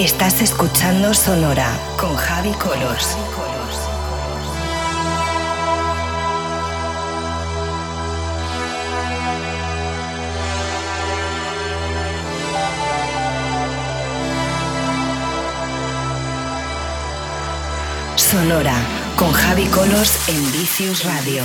Estás 0.00 0.40
escuchando 0.40 1.12
Sonora 1.12 1.78
con 1.98 2.16
Javi 2.16 2.52
Colors. 2.52 3.18
Sonora 18.16 18.72
con 19.16 19.30
Javi 19.32 19.66
Colors 19.66 20.30
en 20.30 20.50
Vicious 20.52 21.04
Radio. 21.04 21.44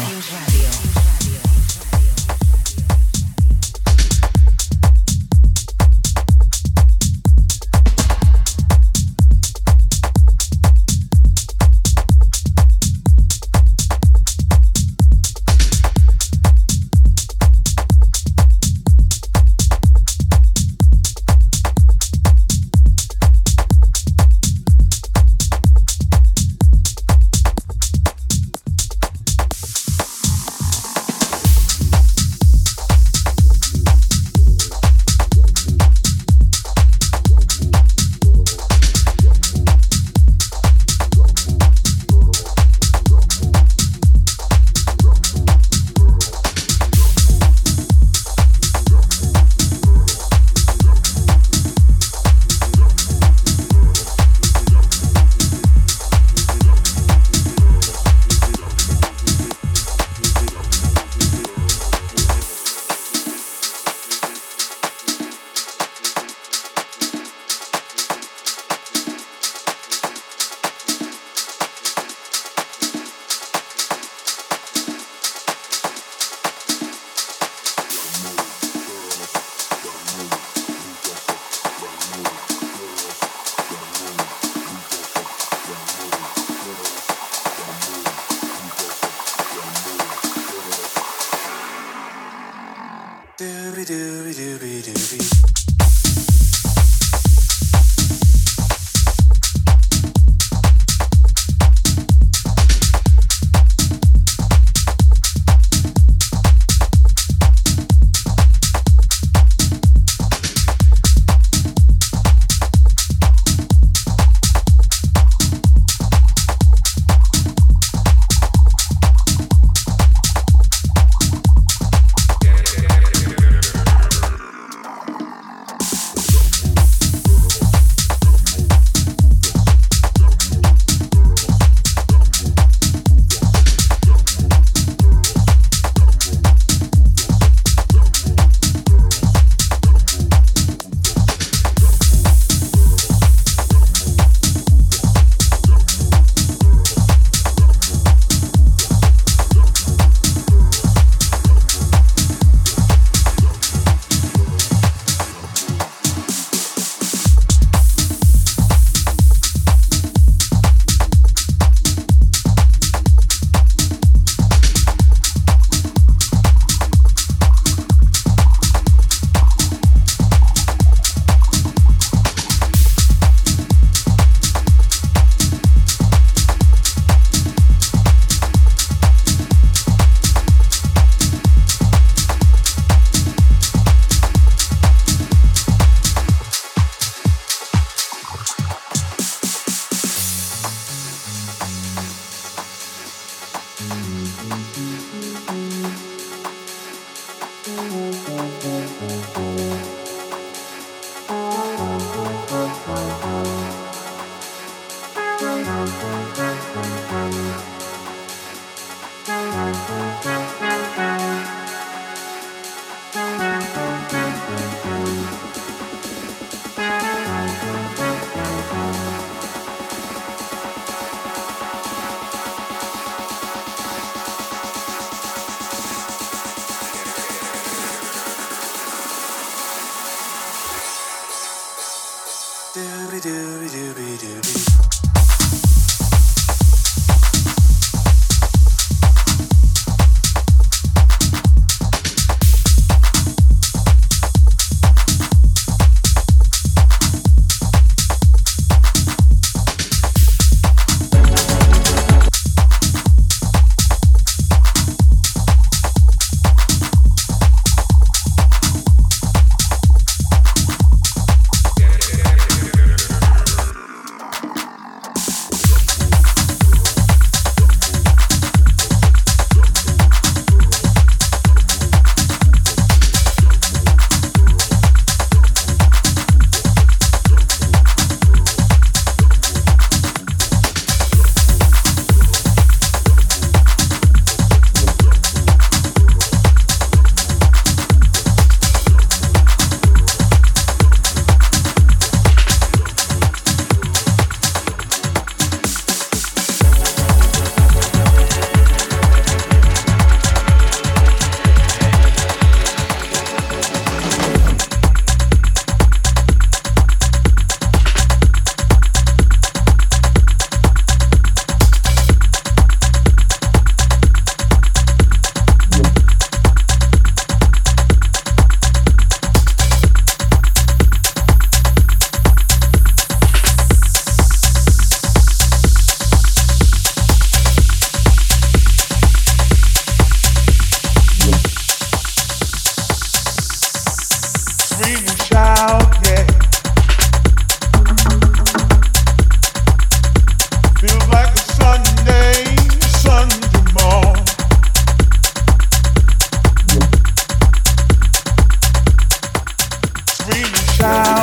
screaming 350.26 350.54
child. 350.78 351.15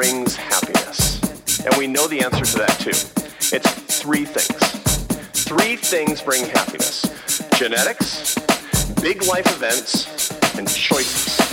Brings 0.00 0.34
happiness? 0.34 1.20
And 1.66 1.76
we 1.76 1.86
know 1.86 2.06
the 2.06 2.22
answer 2.22 2.42
to 2.42 2.58
that 2.60 2.78
too. 2.78 2.88
It's 3.54 4.00
three 4.00 4.24
things. 4.24 5.44
Three 5.44 5.76
things 5.76 6.22
bring 6.22 6.46
happiness 6.46 7.04
genetics, 7.58 8.34
big 9.02 9.22
life 9.24 9.46
events, 9.54 10.56
and 10.56 10.66
choices. 10.66 11.49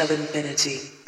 of 0.00 0.10
infinity. 0.10 0.99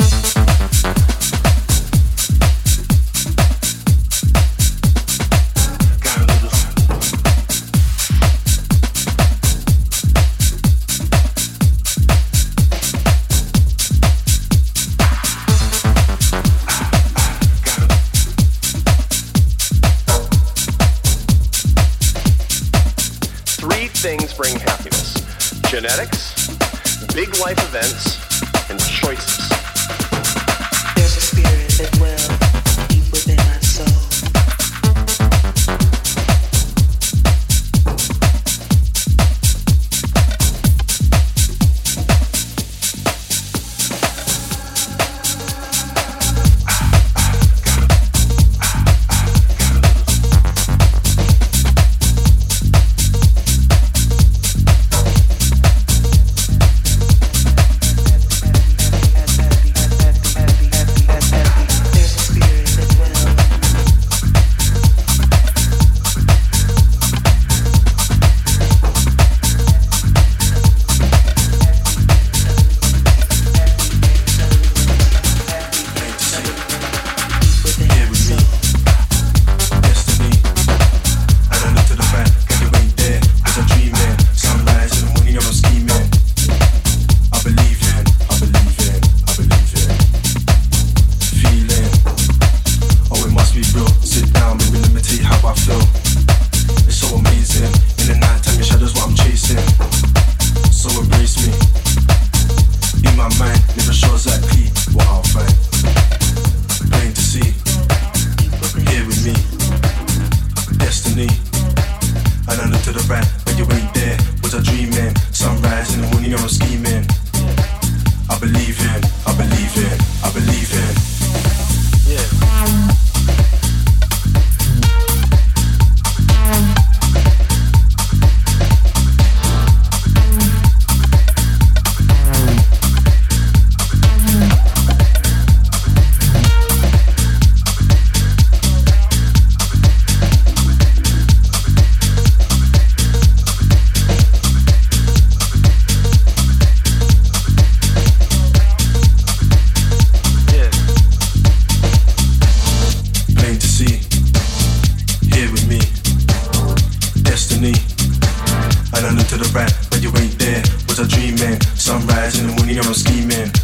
you 162.73 162.81
know 162.81 162.89
I'm 162.89 162.95
scheming. 162.95 163.62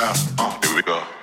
fast. 0.00 0.64
Here 0.64 0.74
we 0.74 0.82
go. 0.82 1.19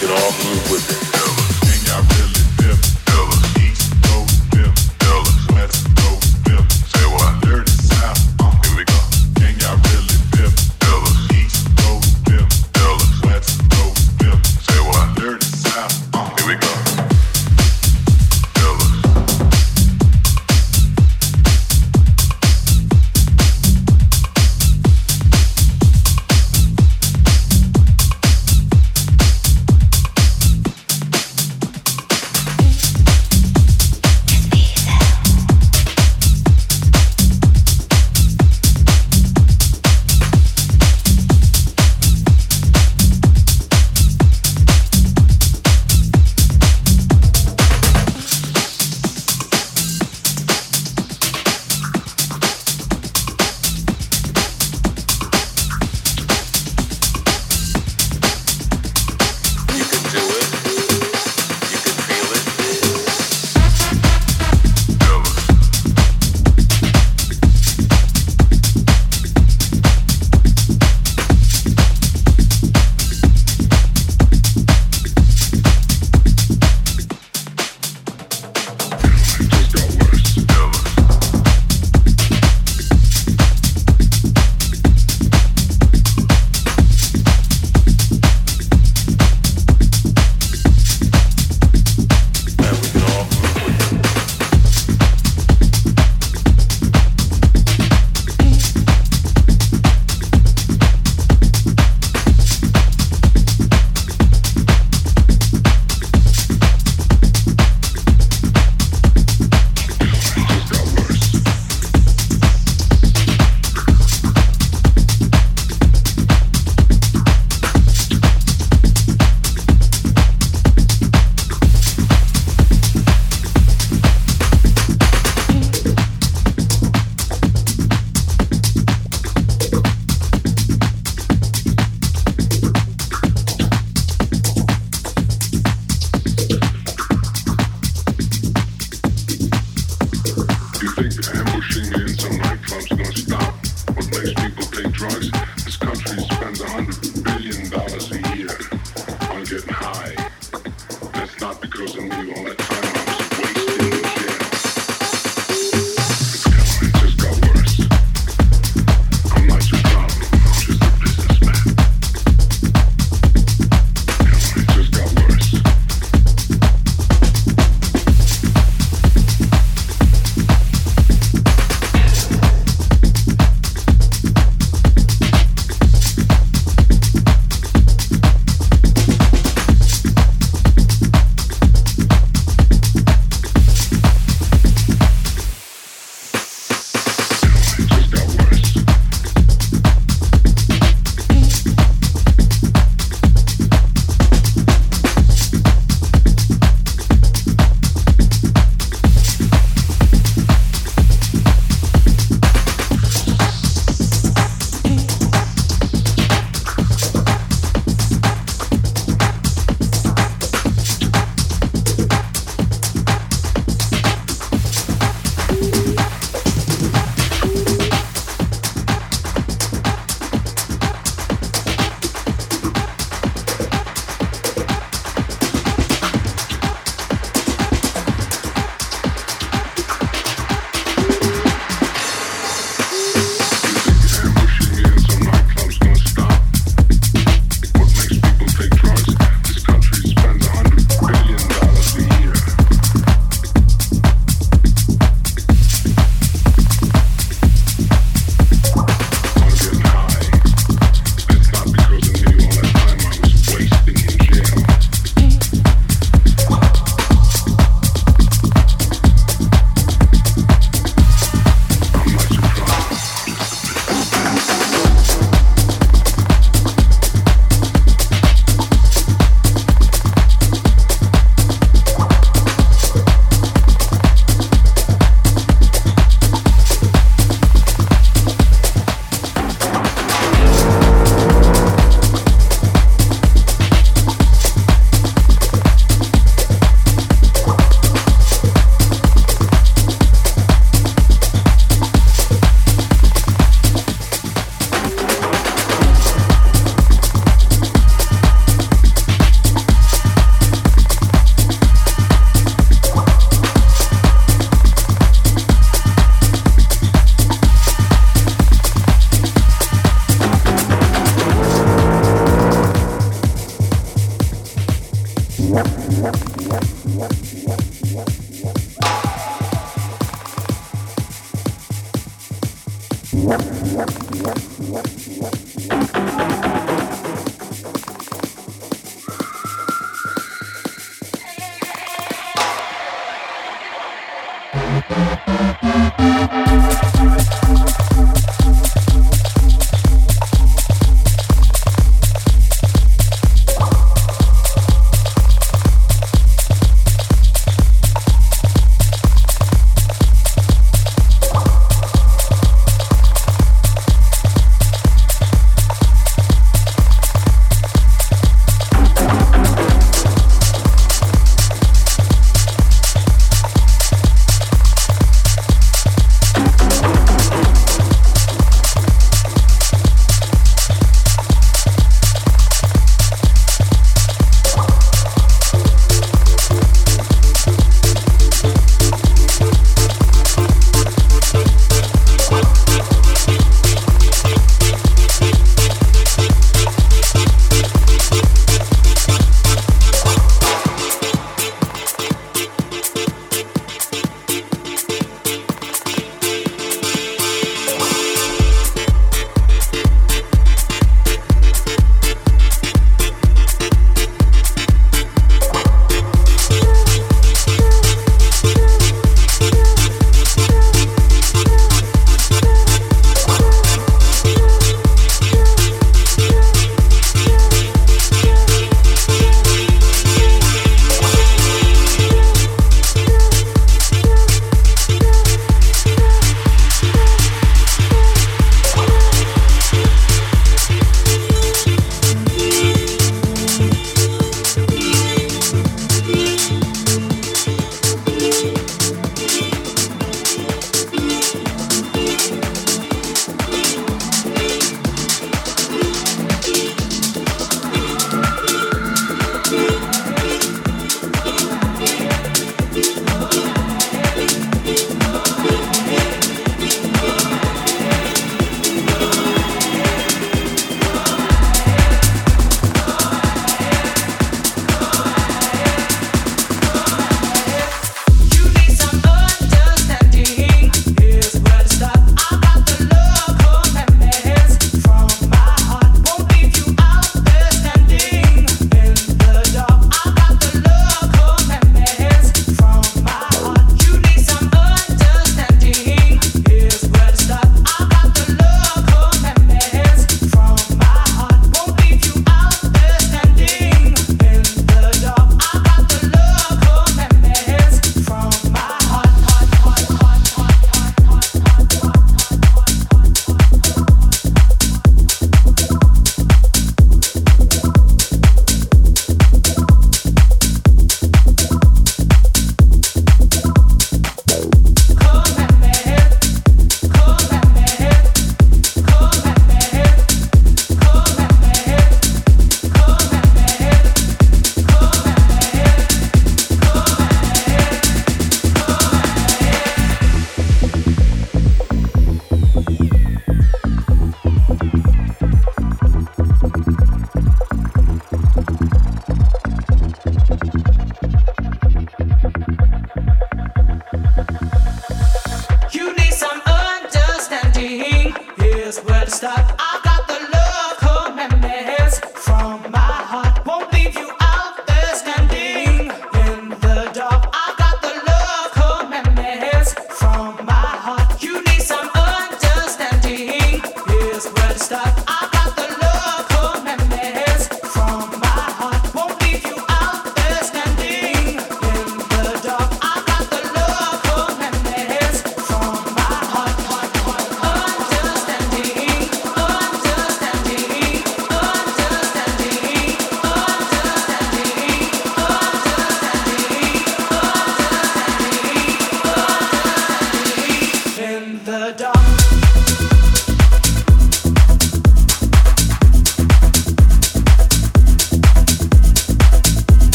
can 0.00 0.10
all 0.10 0.30
move 0.44 0.70
with 0.70 1.02
it. 1.02 1.07